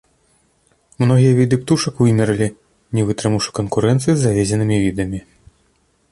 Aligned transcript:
Многія 1.01 1.33
віды 1.39 1.55
птушак 1.65 1.99
вымерлі, 2.05 2.47
не 2.99 3.05
вытрымаўшы 3.09 3.51
канкурэнцыі 3.59 4.13
з 4.13 4.17
завезенымі 4.23 4.81
відамі. 4.85 5.19